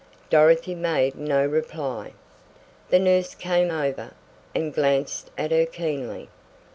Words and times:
Dorothy 0.31 0.73
made 0.73 1.13
no 1.15 1.45
reply. 1.45 2.13
The 2.89 2.97
nurse 2.97 3.35
came 3.35 3.69
over, 3.69 4.15
and 4.55 4.73
glanced 4.73 5.29
at 5.37 5.51
her 5.51 5.67
keenly. 5.67 6.29